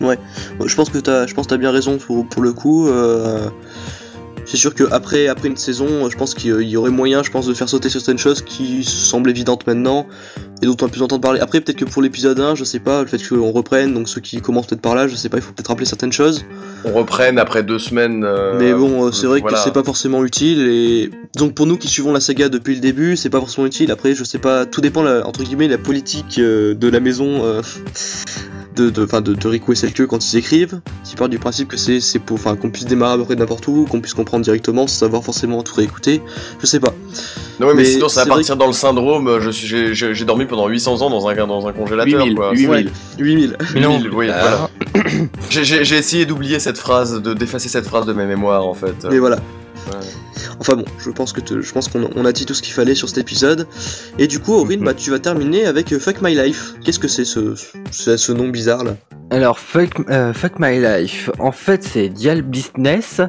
[0.00, 2.86] Je pense que t'as, je pense que t'as bien raison pour, pour le coup.
[2.88, 3.48] euh,
[4.50, 7.52] c'est sûr que après, une saison, je pense qu'il y aurait moyen, je pense, de
[7.54, 10.06] faire sauter certaines choses qui semblent évidentes maintenant
[10.62, 11.38] et dont on a plus entendre parler.
[11.40, 14.20] Après, peut-être que pour l'épisode 1, je sais pas, le fait qu'on reprenne, donc ceux
[14.20, 16.44] qui commencent peut-être par là, je sais pas, il faut peut-être rappeler certaines choses.
[16.84, 18.24] On reprenne après deux semaines.
[18.24, 19.58] euh, Mais bon, euh, c'est vrai voilà.
[19.58, 22.80] que c'est pas forcément utile et donc pour nous qui suivons la saga depuis le
[22.80, 23.90] début, c'est pas forcément utile.
[23.92, 27.44] Après, je sais pas, tout dépend la- entre guillemets la politique euh, de la maison
[27.44, 27.60] euh,
[28.78, 30.80] de de, enfin, de, de Selke quand ils écrivent.
[31.10, 33.34] Ils partent du principe que c'est c'est pour enfin qu'on puisse démarrer à peu près
[33.34, 36.22] de n'importe où, qu'on puisse comprendre directement sans savoir forcément tout réécouter.
[36.60, 36.92] Je sais pas.
[37.60, 39.38] Non, ouais, mais, mais sinon, ça c'est va partir dans le syndrome.
[39.40, 42.34] Je suis, j'ai, j'ai- j'ai dormi pendant 800 ans dans un, dans un congélateur, 8000,
[42.36, 42.50] quoi.
[42.52, 42.68] 8000.
[42.68, 42.86] Ouais,
[43.18, 43.56] 8000.
[43.74, 44.68] 8000, oui, Ah.
[44.94, 45.08] voilà.
[45.50, 48.74] J'ai, j'ai- j'ai essayé d'oublier cette phrase, de d'effacer cette phrase de mes mémoires, en
[48.74, 48.94] fait.
[49.10, 49.38] Mais voilà.
[49.88, 50.06] Ouais.
[50.60, 52.72] Enfin bon, je pense que te- je pense qu'on on a dit tout ce qu'il
[52.74, 53.66] fallait sur cet épisode.
[54.18, 54.86] Et du coup, Aurine, Mhm.
[54.86, 56.74] bah tu vas terminer avec euh, Fuck My Life.
[56.84, 57.54] Qu'est-ce que c'est ce,
[57.90, 58.96] ce, ce nom bizarre là?
[59.30, 63.20] Alors, fuck, euh, fuck My Life, en fait, c'est Dial Business,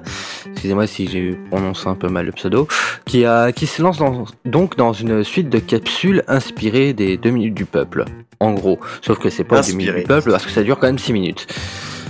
[0.50, 2.70] excusez-moi si j'ai prononcé un peu mal le pseudo,
[3.06, 7.32] qui, a, qui se lance dans- donc dans une suite de capsules inspirées des 2
[7.32, 8.06] minutes du peuple,
[8.40, 8.80] en gros.
[9.06, 11.12] Sauf que c'est pas 2 minutes du peuple parce que ça dure quand même 6
[11.12, 11.48] minutes.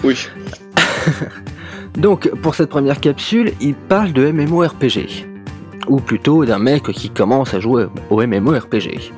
[0.04, 0.16] Oui.
[1.98, 5.28] Donc, pour cette première capsule, il parle de MMORPG.
[5.88, 9.12] Ou plutôt d'un mec qui commence à jouer au MMORPG.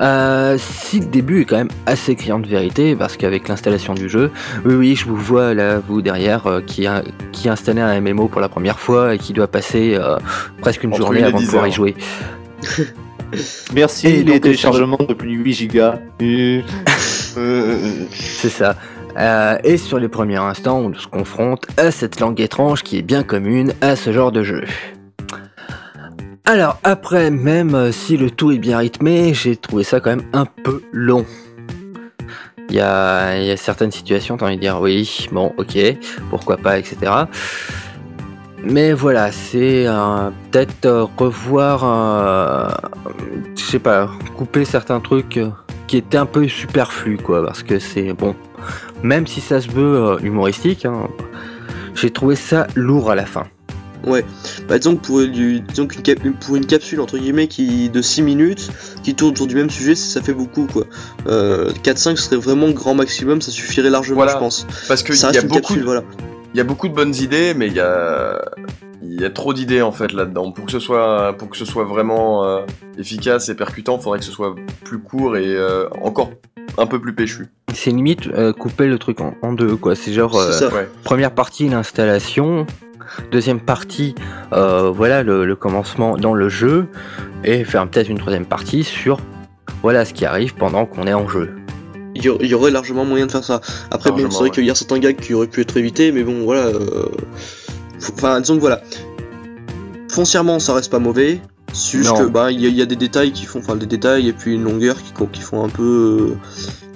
[0.00, 4.08] Euh, si le début est quand même assez criant de vérité, parce qu'avec l'installation du
[4.08, 4.30] jeu,
[4.64, 8.00] oui, oui, je vous vois là, vous derrière, euh, qui, a, qui a installé un
[8.00, 10.16] MMO pour la première fois et qui doit passer euh,
[10.60, 11.94] presque une Entre journée avant de pouvoir y jouer.
[13.74, 15.98] Merci Et les donc, téléchargements de plus de 8 gigas.
[16.20, 16.62] Euh,
[18.10, 18.76] C'est ça.
[19.18, 23.02] Euh, et sur les premiers instants, on se confronte à cette langue étrange qui est
[23.02, 24.64] bien commune à ce genre de jeu.
[26.44, 30.44] Alors après, même si le tout est bien rythmé, j'ai trouvé ça quand même un
[30.46, 31.24] peu long.
[32.68, 35.78] Il y a, certaines situations, t'as envie de dire oui, bon, ok,
[36.30, 36.96] pourquoi pas, etc.
[38.64, 39.86] Mais voilà, c'est
[40.50, 42.68] peut-être revoir, euh,
[43.56, 45.38] je sais pas, couper certains trucs
[45.86, 48.34] qui étaient un peu superflus, quoi, parce que c'est bon,
[49.02, 51.08] même si ça se veut euh, humoristique, hein,
[51.94, 53.44] j'ai trouvé ça lourd à la fin.
[54.04, 54.24] Ouais,
[54.68, 58.02] bah disons que pour, du- disons qu'une cap- pour une capsule entre guillemets qui de
[58.02, 58.68] 6 minutes,
[59.04, 60.84] qui tourne autour du même sujet, ça ça fait beaucoup quoi.
[61.28, 64.32] Euh, 4-5 serait vraiment grand maximum, ça suffirait largement Voilà.
[64.32, 64.66] je pense.
[64.88, 66.02] Parce qu'il Ça y, reste a une beaucoup capsule, de- voilà.
[66.52, 68.42] il y a beaucoup de bonnes idées, mais il y a,
[69.04, 70.50] il y a trop d'idées en fait là-dedans.
[70.50, 72.62] Pour que ce soit, pour que ce soit vraiment euh,
[72.98, 76.30] efficace et percutant, il faudrait que ce soit plus court et euh, encore
[76.78, 77.48] un peu plus péchu.
[77.74, 79.94] C'est limite euh, couper le truc en, en deux, quoi.
[79.94, 80.70] C'est genre, euh.
[80.70, 80.88] Ouais.
[81.04, 82.66] première partie, l'installation,
[83.30, 84.14] deuxième partie,
[84.52, 86.86] euh, voilà, le, le commencement dans le jeu,
[87.44, 89.18] et faire peut-être une troisième partie sur,
[89.82, 91.54] voilà, ce qui arrive pendant qu'on est en jeu.
[92.14, 93.62] Il y, aurait- largement moyen de faire ça.
[93.90, 94.54] Après, bon, Largement, c'est vrai ouais.
[94.54, 96.66] qu'il y a certains gags qui auraient pu être évités, mais bon, voilà.
[96.66, 97.06] euh,
[98.16, 98.82] Enfin, disons que voilà.
[100.10, 101.40] Foncièrement, ça reste pas mauvais.
[101.72, 102.18] C'est juste Non.
[102.18, 104.28] que, bah, il y, a- il y a des détails qui font, enfin, des détails
[104.28, 105.82] et puis une longueur qui, qui font un peu.
[105.82, 106.36] euh,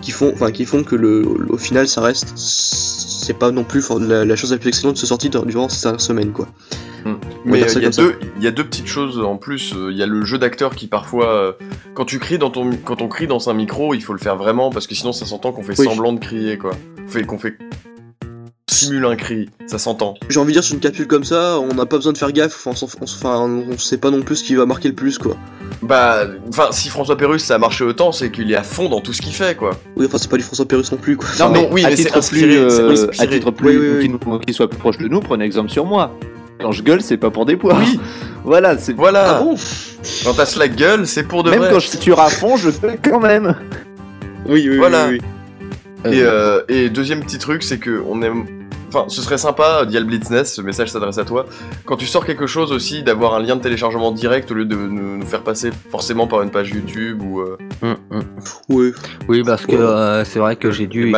[0.03, 2.33] qui font, enfin, qui font que le, au final, ça reste.
[2.37, 5.69] C'est pas non plus la, la chose la plus excellente de se sortir dur- durant
[5.69, 6.47] ces dernières semaines, quoi.
[7.05, 7.13] Va
[7.45, 8.03] Mais euh, il y, a comme ça.
[8.03, 9.73] deux- il y a deux petites choses en plus.
[9.75, 11.53] Euh, Il y a le jeu d'acteur qui parfois, euh,
[11.95, 14.37] quand tu cries dans ton, quand on crie dans un micro, il faut le faire
[14.37, 15.87] vraiment parce que sinon ça s'entend qu'on fait Oui.
[15.87, 16.73] semblant de crier quoi.
[17.27, 17.57] Qu'on fait
[18.77, 20.15] simule un cri, ça s'entend.
[20.29, 22.33] J'ai envie de dire, sur une capsule comme ça, on n'a pas besoin de faire
[22.33, 25.19] gaffe, enfin, on, enfin, on sait pas non plus ce qui va marquer le plus,
[25.19, 25.37] quoi.
[25.83, 29.01] Bah, enfin, si François Pérus ça a marché autant, c'est qu'il est à fond dans
[29.01, 29.71] tout ce qu'il fait quoi.
[29.97, 31.29] Oui, enfin, c'est pas du François Pérus non plus, quoi.
[31.39, 33.23] Non, Non, mais oui, à, mais c'est titre inspiré, plus, c'est euh, inspiré.
[33.23, 34.03] à titre plus, Oui, oui, oui.
[34.03, 36.13] qui nous- qui soit plus proche de nous, prenez exemple sur moi.
[36.61, 37.77] Quand je gueule, c'est pas pour des poids.
[37.79, 37.99] Oui,
[38.45, 38.93] Voilà, c'est.
[38.95, 39.37] voilà.
[39.39, 39.57] Ah bon?
[40.25, 41.71] Quand t'as la gueule, c'est pour de Même vrai.
[41.73, 43.55] quand je tire à fond, je fais quand même.
[44.49, 45.09] Oui, oui, Voilà.
[45.09, 45.19] oui,
[46.05, 46.17] oui.
[46.19, 48.47] Et, euh, et deuxième petit truc, c'est que on aime.
[48.97, 51.45] Enfin, ce serait sympa, Dial Blitzness, ce message s'adresse à toi.
[51.85, 54.75] Quand tu sors quelque chose aussi, d'avoir un lien de téléchargement direct au lieu de
[54.75, 57.41] nous, nous faire passer forcément par une page YouTube ou.
[57.41, 58.23] euh, Hum, hum.
[58.71, 58.93] Oui,
[59.29, 59.83] Oui, parce que Ouais.
[59.83, 61.13] euh, c'est vrai que j'ai dû,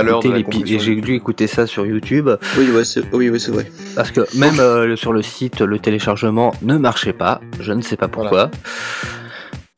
[0.65, 3.71] j'ai dû écouter ça sur YouTube, oui, ouais, c'est oui, oui, c'est vrai.
[3.95, 7.41] parce que même euh, sur le site, le téléchargement ne marchait pas.
[7.61, 8.51] Je ne sais pas pourquoi.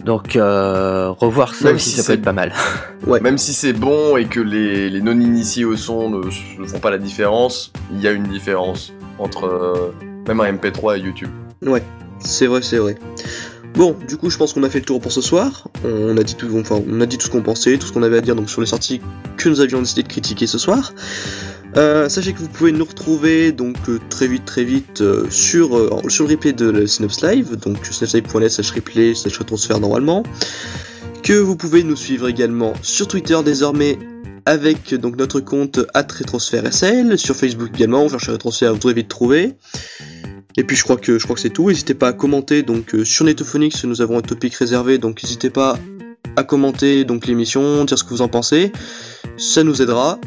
[0.05, 2.53] Donc, euh, revoir ça Même aussi, si ça peut être pas mal.
[3.07, 3.19] Ouais.
[3.21, 6.91] Même si c'est bon et que les, les non-initiés au son ne, ne font pas
[6.91, 9.95] la différence, il y a une différence entre euh,
[10.29, 11.31] même un MP3 et YouTube.
[12.19, 12.97] C'est vrai, c'est vrai.
[13.75, 15.69] Bon, du coup, je pense qu'on a fait le tour pour ce soir.
[15.85, 18.03] On a dit tout, enfin, on a dit tout ce qu'on pensait, tout ce qu'on
[18.03, 19.01] avait à dire donc sur les sorties
[19.37, 20.93] que nous avions décidé de critiquer ce soir.
[21.77, 25.69] Euh, sachez que vous pouvez nous retrouver donc euh, très vite, très vite euh, sur,
[26.11, 30.25] sur le replay de Synops Live, donc synopslive.net slash replay slash retransfert normalement.
[31.23, 33.99] Que vous pouvez nous suivre également sur Twitter désormais
[34.47, 39.55] avec donc notre compte @retransfert_sl, sur Facebook également, vous cherchez retransfert, vous devez vite trouver.
[40.57, 41.69] Et puis je crois que je crois que c'est tout.
[41.69, 45.79] N'hésitez pas à commenter donc sur Netophonix, nous avons un topic réservé, donc n'hésitez pas
[46.37, 48.73] à commenter donc l'émission, dire ce que vous en pensez,
[49.37, 50.19] ça nous aidera.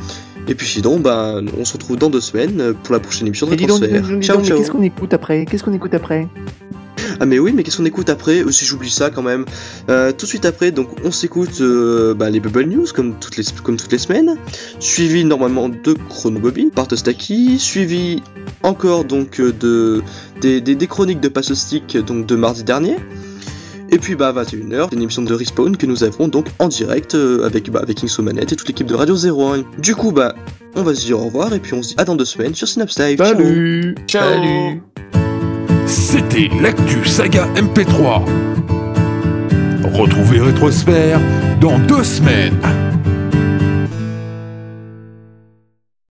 [0.48, 3.56] Et puis sinon, ben, on se retrouve dans deux semaines pour la prochaine émission de
[3.56, 4.06] Transfert.
[4.22, 4.58] Ciao, ciao.
[4.58, 5.46] qu'est-ce qu'on écoute après?
[5.46, 6.28] Qu'est-ce qu'on écoute après?
[7.20, 8.44] Ah mais oui, mais qu'est-ce qu'on écoute après?
[8.44, 9.46] Euh, Si j'oublie ça quand même.
[9.90, 13.38] Euh, tout de suite après, donc on s'écoute euh, bah, les Bubble News comme toutes
[13.38, 14.38] les comme toutes les semaines,
[14.80, 18.22] suivi normalement de Chronobobine par Tostaki, suivi
[18.64, 20.02] encore donc de
[20.42, 22.98] des, des, des chroniques de Passostic donc de mardi dernier.
[23.90, 27.16] Et puis bah à 21h, une émission de Respawn que nous avons donc en direct
[27.16, 29.64] euh, avec bah, avec Manette et toute l'équipe de Radio 01.
[29.80, 30.36] Du coup bah
[30.76, 32.56] on va se dire au revoir et puis on se dit à dans deux semaines
[32.56, 33.18] sur Synapse Live.
[33.18, 34.82] Salut Ciao Salut
[35.86, 38.24] C'était l'actu saga MP3.
[39.94, 41.20] Retrouvez Rétrosphère
[41.62, 42.58] dans deux semaines.